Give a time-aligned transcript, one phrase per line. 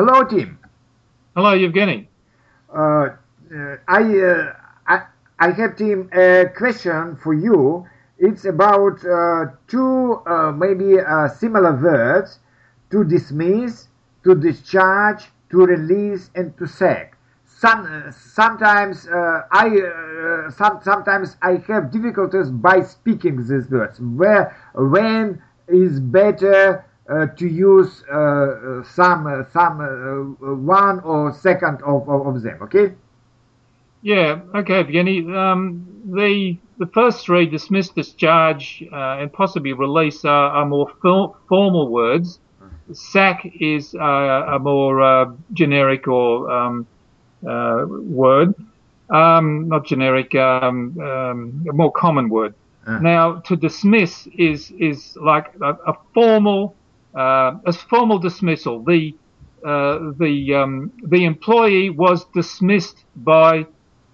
[0.00, 0.58] Hello, Tim.
[1.36, 2.06] Hello, Evgeny.
[2.74, 4.54] Uh, uh, I, uh,
[4.86, 5.02] I,
[5.38, 7.86] I have, Tim, a question for you.
[8.16, 12.38] It's about uh, two uh, maybe uh, similar words
[12.90, 13.88] to dismiss,
[14.24, 17.18] to discharge, to release, and to sack.
[17.44, 19.68] Some, sometimes I
[20.56, 24.00] some, sometimes I have difficulties by speaking these words.
[24.00, 32.26] Where when is better to use uh, some uh, some one or second of, of,
[32.26, 32.58] of, them.
[32.62, 32.92] Okay.
[34.02, 34.40] Yeah.
[34.54, 35.34] Okay, Evgeny.
[35.34, 40.90] Um, the the first three dismiss, discharge, and possibly release are, are more
[41.48, 42.38] formal words.
[42.92, 46.86] Sack is a more generic or um,
[47.42, 48.54] word.
[49.10, 52.54] Um, not generic, um, um, a more common word.
[52.86, 53.00] Uh.
[53.00, 56.76] Now, to dismiss is is like a, a formal
[57.14, 58.82] uh, a formal dismissal.
[58.82, 59.14] The
[59.64, 63.66] uh, the um, the employee was dismissed by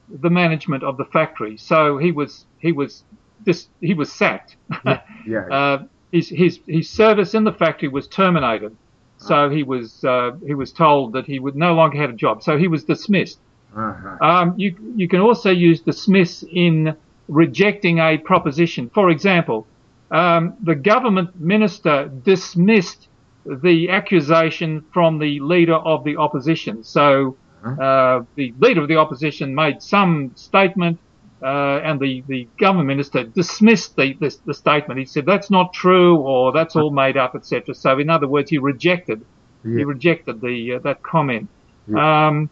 [0.08, 3.05] the management of the factory, so he was he was
[3.44, 4.56] this he was sacked.
[4.84, 5.47] Yeah, yeah.
[5.50, 8.77] uh, his his his service in the factory was terminated,
[9.19, 12.42] so he was uh, he was told that he would no longer have a job,
[12.42, 13.39] so he was dismissed.
[13.77, 14.27] Uh-huh.
[14.27, 16.97] Um, you you can also use dismiss in
[17.28, 18.91] rejecting a proposition.
[18.91, 19.67] For example,
[20.10, 23.08] um, the government minister dismissed
[23.44, 26.82] the accusation from the leader of the opposition.
[26.82, 27.82] So uh-huh.
[27.82, 30.98] uh, the leader of the opposition made some statement,
[31.42, 34.98] uh, and the, the government minister dismissed the, the, the statement.
[34.98, 37.74] He said that's not true, or that's all made up, etc.
[37.74, 39.24] So in other words, he rejected
[39.64, 39.78] yeah.
[39.78, 41.48] he rejected the uh, that comment.
[41.88, 42.28] Yeah.
[42.28, 42.50] Um,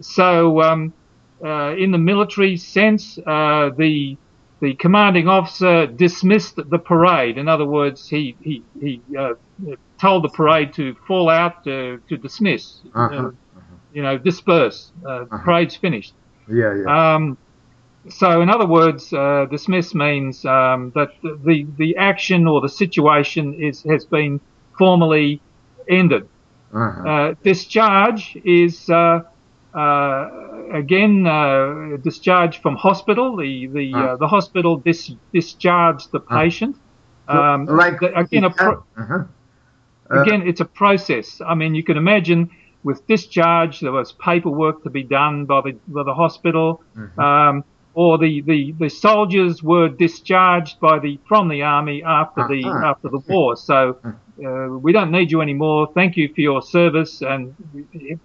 [0.00, 0.92] so um,
[1.44, 4.16] uh, in the military sense, uh, the
[4.60, 7.38] the commanding officer dismissed the parade.
[7.38, 9.34] In other words, he he he uh,
[9.98, 13.14] told the parade to fall out to, to dismiss, uh-huh.
[13.14, 13.30] Uh, uh-huh.
[13.92, 14.92] you know, disperse.
[15.04, 15.38] Uh, uh-huh.
[15.44, 16.14] Parade's finished.
[16.48, 17.14] Yeah, yeah.
[17.14, 17.38] Um,
[18.08, 23.54] so, in other words, uh, dismiss means um, that the the action or the situation
[23.54, 24.40] is has been
[24.76, 25.40] formally
[25.88, 26.28] ended.
[26.72, 27.08] Uh-huh.
[27.08, 29.22] Uh, discharge is uh,
[29.74, 30.30] uh,
[30.72, 33.36] again uh, discharged from hospital.
[33.36, 36.76] The the uh, the hospital dis- discharged the patient.
[37.28, 39.24] Um, like again, a pro- uh-huh.
[40.10, 41.40] again, it's a process.
[41.46, 42.50] I mean, you can imagine
[42.82, 46.82] with discharge, there was paperwork to be done by the by the hospital.
[46.96, 47.20] Mm-hmm.
[47.20, 47.64] Um,
[48.00, 52.92] or the, the, the soldiers were discharged by the from the army after the uh-huh.
[52.92, 53.56] after the war.
[53.56, 53.98] So
[54.42, 55.92] uh, we don't need you anymore.
[55.94, 57.54] Thank you for your service, and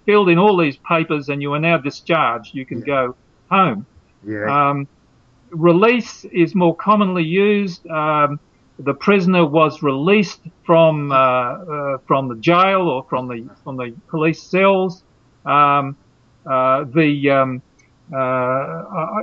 [0.06, 2.56] filled in all these papers, and you are now discharged.
[2.56, 2.85] You can yeah.
[2.85, 3.16] go
[3.52, 3.85] home.
[4.25, 4.46] Yeah.
[4.47, 4.88] Um,
[5.50, 7.85] release is more commonly used.
[7.88, 8.40] Um,
[8.80, 13.94] the prisoner was released from uh, uh, from the jail or from the from the
[14.08, 15.03] police cells.
[15.46, 15.97] Um,
[16.46, 17.62] uh, the um,
[18.14, 19.22] uh, I,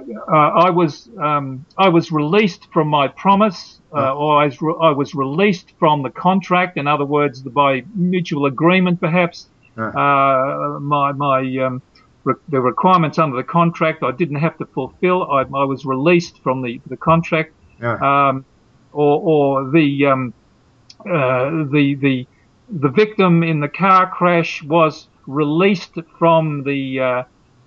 [0.66, 4.91] I, was um, I was released from my promise, uh, or I was, re- I
[4.91, 6.76] was, released from the contract.
[6.76, 9.48] In other words, by mutual agreement, perhaps.
[9.97, 11.81] Uh, my my um,
[12.25, 15.31] re- the requirements under the contract I didn't have to fulfil.
[15.31, 18.44] I, I was released from the the contract, um,
[18.92, 20.34] or or the um,
[21.00, 22.26] uh, the the
[22.69, 27.22] the victim in the car crash was released from the uh,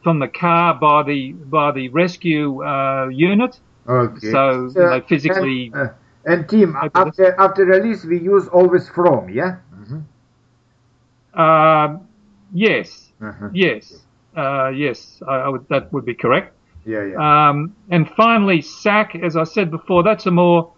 [0.05, 3.59] from the car by the by the rescue uh, unit.
[3.89, 4.31] Okay.
[4.31, 5.71] So, so they physically.
[5.73, 5.93] And, uh,
[6.31, 9.57] and Tim after after release we use always from yeah.
[9.73, 10.01] Mm-hmm.
[11.33, 11.97] Uh,
[12.53, 13.11] yes.
[13.19, 13.49] Uh-huh.
[13.51, 14.03] Yes.
[14.37, 15.23] Uh, yes.
[15.27, 15.67] I, I, would.
[15.69, 16.55] That would be correct.
[16.85, 17.03] Yeah.
[17.05, 17.49] Yeah.
[17.49, 19.15] Um, and finally, sack.
[19.15, 20.71] As I said before, that's a more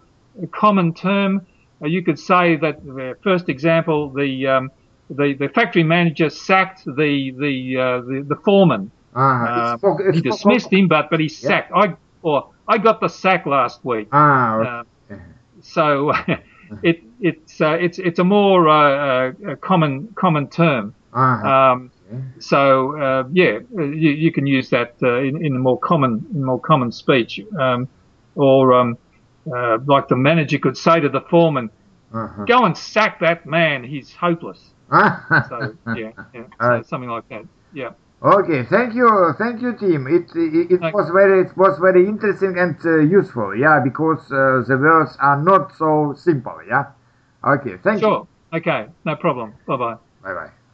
[0.54, 1.46] common term.
[1.82, 4.72] Uh, you could say that the first example, the um,
[5.10, 10.72] the, the factory manager sacked the the uh, the, the foreman Ah, uh, he dismissed
[10.72, 11.72] him, but but he sacked.
[11.72, 11.78] Yeah.
[11.78, 14.08] I or I got the sack last week.
[14.12, 15.16] Ah, okay.
[15.16, 15.18] uh,
[15.62, 16.14] so
[16.84, 20.94] it it's uh, it's it's a more uh, uh common common term.
[21.14, 21.50] Uh-huh.
[21.50, 21.92] Um,
[22.38, 26.44] so uh, yeah, you, you, can use that uh, in, in a more common in
[26.44, 27.88] more common speech, um,
[28.36, 28.98] or um,
[29.46, 31.72] like the manager could say to the foreman,
[32.14, 32.46] uh-huh.
[32.46, 33.84] "Go and sack that man.
[33.84, 37.46] He's hopeless." so yeah, yeah so something like that.
[37.74, 37.92] Yeah.
[38.22, 40.08] Okay, thank you, thank you, Tim.
[40.08, 44.64] It it, it was very it was very interesting and uh, useful, yeah, because uh,
[44.68, 46.86] the words are not so simple, yeah.
[47.46, 48.10] Okay, thank sure.
[48.10, 48.28] you.
[48.28, 48.28] Sure.
[48.60, 49.54] Okay, no problem.
[49.68, 49.96] Bye bye.
[50.24, 50.58] Bye bye.